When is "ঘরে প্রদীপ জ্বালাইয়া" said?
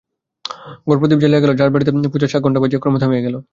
0.87-1.41